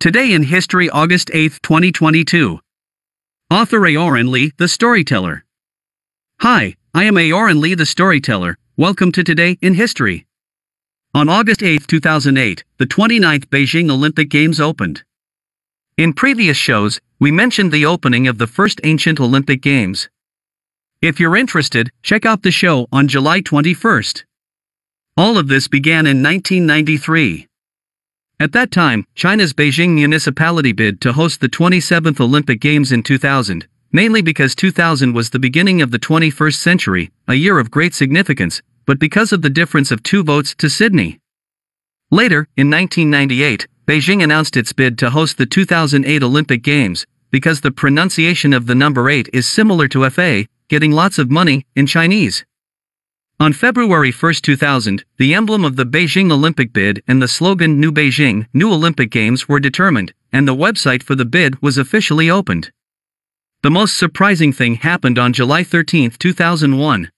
[0.00, 2.60] Today in History, August 8, 2022.
[3.50, 5.44] Author Aoran Lee, the Storyteller.
[6.40, 8.58] Hi, I am Aoran Lee, the Storyteller.
[8.76, 10.26] Welcome to Today in History.
[11.14, 15.04] On August 8, 2008, the 29th Beijing Olympic Games opened.
[15.96, 20.10] In previous shows, we mentioned the opening of the first ancient Olympic Games.
[21.00, 24.24] If you're interested, check out the show on July 21st.
[25.16, 27.46] All of this began in 1993.
[28.40, 33.68] At that time, China's Beijing municipality bid to host the 27th Olympic Games in 2000,
[33.92, 38.60] mainly because 2000 was the beginning of the 21st century, a year of great significance,
[38.86, 41.20] but because of the difference of two votes to Sydney.
[42.10, 47.70] Later, in 1998, Beijing announced its bid to host the 2008 Olympic Games, because the
[47.70, 52.44] pronunciation of the number 8 is similar to FA, getting lots of money, in Chinese.
[53.44, 57.92] On February 1, 2000, the emblem of the Beijing Olympic bid and the slogan New
[57.92, 62.72] Beijing, New Olympic Games were determined, and the website for the bid was officially opened.
[63.62, 67.10] The most surprising thing happened on July 13, 2001.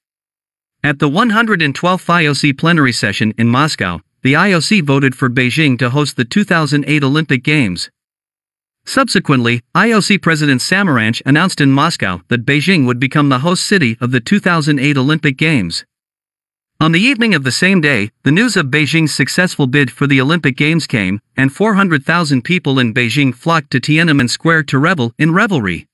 [0.82, 6.16] At the 112th IOC plenary session in Moscow, the IOC voted for Beijing to host
[6.16, 7.88] the 2008 Olympic Games.
[8.84, 14.10] Subsequently, IOC President Samaranch announced in Moscow that Beijing would become the host city of
[14.10, 15.84] the 2008 Olympic Games.
[16.78, 20.20] On the evening of the same day, the news of Beijing's successful bid for the
[20.20, 25.32] Olympic Games came, and 400,000 people in Beijing flocked to Tiananmen Square to revel in
[25.32, 25.88] revelry.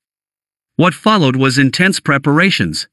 [0.74, 2.88] What followed was intense preparations.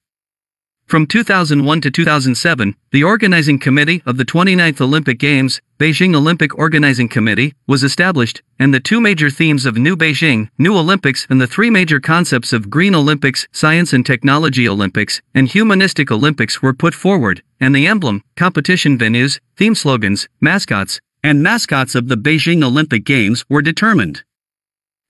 [0.85, 7.07] From 2001 to 2007, the organizing committee of the 29th Olympic Games, Beijing Olympic Organizing
[7.07, 11.47] Committee, was established, and the two major themes of New Beijing, New Olympics, and the
[11.47, 16.93] three major concepts of Green Olympics, Science and Technology Olympics, and Humanistic Olympics were put
[16.93, 23.05] forward, and the emblem, competition venues, theme slogans, mascots, and mascots of the Beijing Olympic
[23.05, 24.25] Games were determined.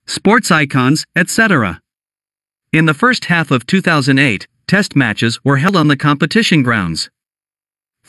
[0.05, 1.81] Sports icons, etc.
[2.71, 7.09] In the first half of 2008, test matches were held on the competition grounds.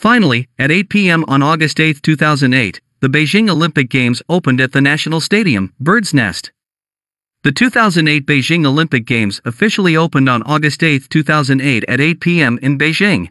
[0.01, 1.23] Finally, at 8 p.m.
[1.27, 6.51] on August 8, 2008, the Beijing Olympic Games opened at the National Stadium, Bird's Nest.
[7.43, 12.57] The 2008 Beijing Olympic Games officially opened on August 8, 2008 at 8 p.m.
[12.63, 13.29] in Beijing.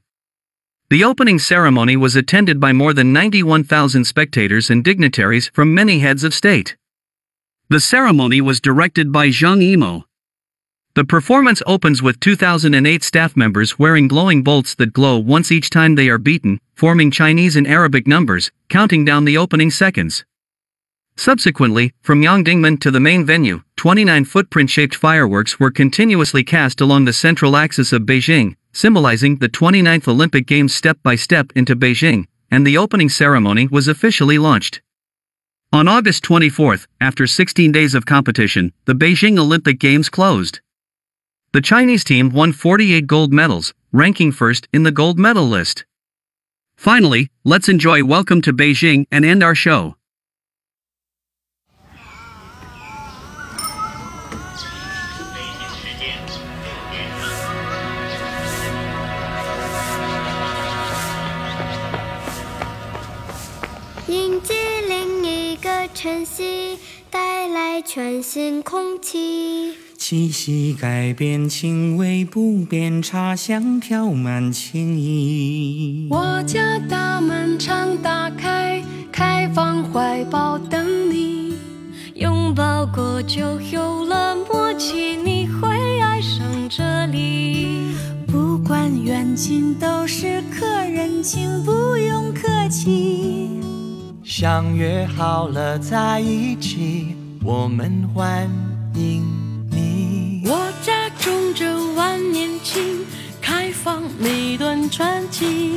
[0.90, 6.22] The opening ceremony was attended by more than 91,000 spectators and dignitaries from many heads
[6.22, 6.76] of state.
[7.68, 10.04] The ceremony was directed by Zhang Yimou,
[10.94, 15.94] the performance opens with 2008 staff members wearing glowing bolts that glow once each time
[15.94, 20.24] they are beaten, forming Chinese and Arabic numbers, counting down the opening seconds.
[21.16, 27.12] Subsequently, from Yongdingmen to the main venue, 29 footprint-shaped fireworks were continuously cast along the
[27.12, 32.66] central axis of Beijing, symbolizing the 29th Olympic Games step by step into Beijing, and
[32.66, 34.80] the opening ceremony was officially launched.
[35.72, 40.60] On August 24, after 16 days of competition, the Beijing Olympic Games closed.
[41.51, 45.85] The Chinese team won 48 gold medals, ranking first in the gold medal list.
[46.75, 49.95] Finally, let's enjoy Welcome to Beijing and end our show.
[64.07, 64.53] 迎接
[64.87, 66.77] 另一个晨曦，
[67.09, 69.73] 带来全新空气。
[70.10, 76.08] 气息改变，情味不变，茶香飘满情意。
[76.10, 78.82] 我家大门常打开，
[79.12, 81.54] 开放怀抱等你。
[82.16, 85.68] 拥抱过就有了默契，你会
[86.00, 87.94] 爱上这里。
[88.26, 93.48] 不管远近都是客人，请不用客气。
[94.24, 98.50] 相约好了在一起，我们欢
[98.96, 99.22] 迎。
[104.50, 105.76] 放每段传奇。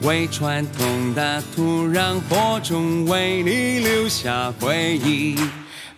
[0.00, 5.38] 为传统的土壤播种，为你留下回忆。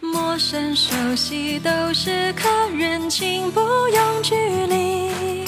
[0.00, 2.46] 陌生熟悉都是客
[2.76, 4.34] 人，请不用距
[4.66, 5.46] 离。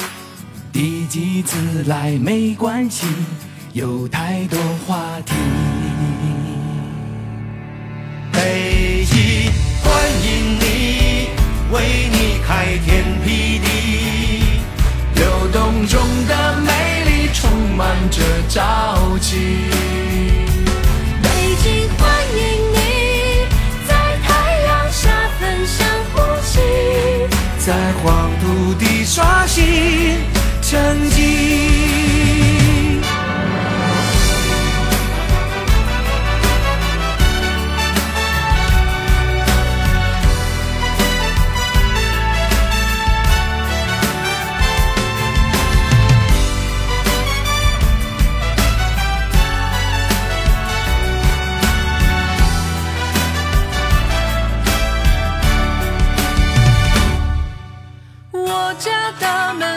[0.72, 3.06] 第几次来没关系，
[3.74, 5.34] 有太多话题。
[8.32, 9.52] 北京
[9.82, 9.92] 欢
[10.24, 11.28] 迎你，
[11.70, 12.36] 为你。
[12.46, 13.55] 开天辟
[15.86, 19.55] 中的美丽充满着朝气。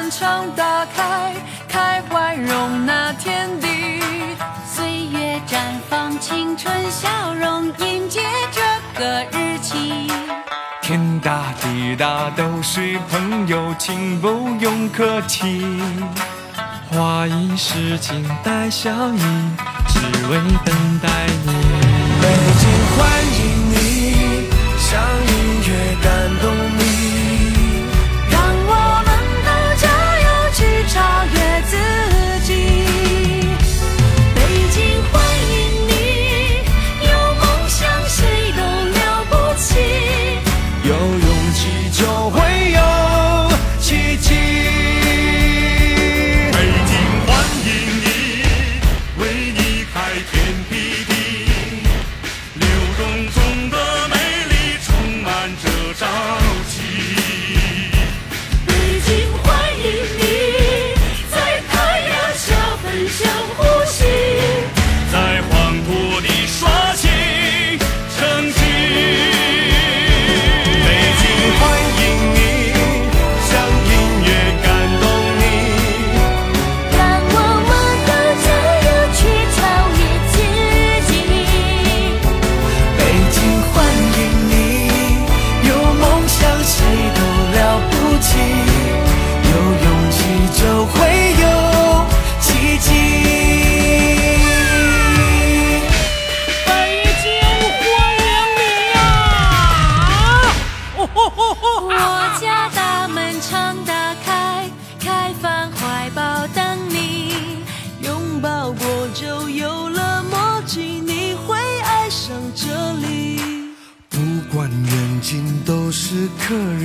[0.09, 1.33] 窗打开，
[1.67, 3.67] 开怀容纳天地。
[4.65, 5.57] 岁月绽
[5.89, 8.21] 放青春笑容，迎接
[8.51, 10.11] 这个日期。
[10.81, 15.79] 天大地大都是朋友，请不用客气。
[16.91, 19.21] 花一世情，带笑意，
[19.87, 21.09] 只为等待
[21.45, 21.58] 你。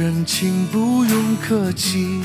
[0.04, 2.20] 人情不用客气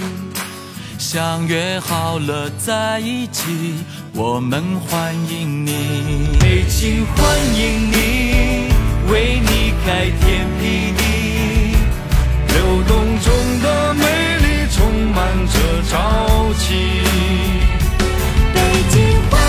[0.98, 3.74] 相约好了在一起
[4.14, 6.28] 我们欢迎你。
[6.42, 8.68] 北京欢迎你
[9.10, 11.04] 为你开天辟地
[12.50, 13.32] 流动中
[13.64, 14.04] 的美
[14.40, 15.18] 丽充满
[15.48, 16.66] 着朝气。
[18.54, 18.60] 北
[18.92, 19.00] 京
[19.32, 19.49] 欢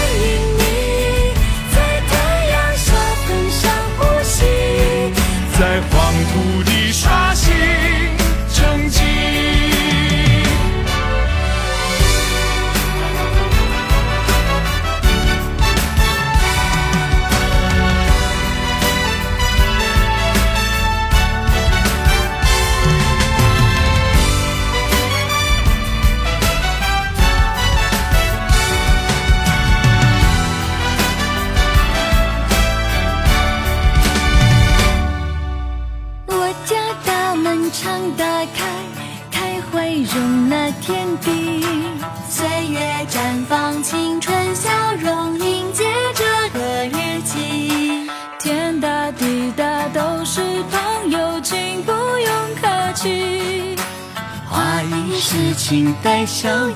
[55.31, 56.75] 痴情带笑意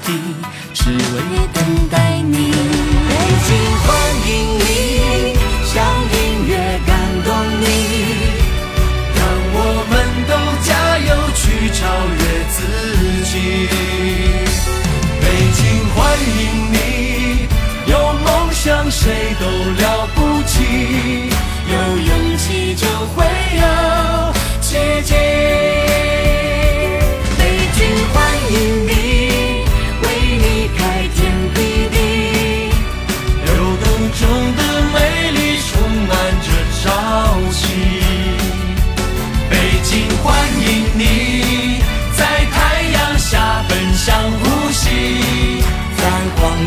[0.73, 0.99] 只为
[1.53, 2.53] 等待你。
[3.09, 4.94] 北京欢迎你。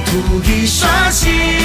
[0.08, 1.57] 涂一刷新。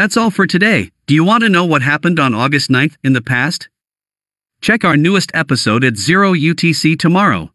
[0.00, 0.92] That's all for today.
[1.04, 3.68] Do you want to know what happened on August 9th in the past?
[4.62, 7.52] Check our newest episode at 0 UTC tomorrow.